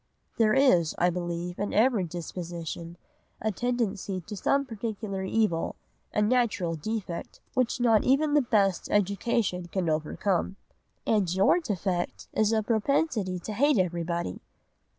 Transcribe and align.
"'There 0.39 0.55
is, 0.55 0.95
I 0.97 1.11
believe, 1.11 1.59
in 1.59 1.75
every 1.75 2.05
disposition 2.05 2.97
a 3.39 3.51
tendency 3.51 4.19
to 4.21 4.35
some 4.35 4.65
particular 4.65 5.21
evil, 5.23 5.75
a 6.11 6.23
natural 6.23 6.73
defect, 6.73 7.39
which 7.53 7.79
not 7.79 8.03
even 8.03 8.33
the 8.33 8.41
best 8.41 8.89
education 8.89 9.67
can 9.67 9.89
overcome.' 9.89 10.55
"'And 11.05 11.31
your 11.31 11.59
defect 11.59 12.29
is 12.33 12.51
a 12.51 12.63
propensity 12.63 13.37
to 13.41 13.53
hate 13.53 13.77
everybody. 13.77 14.41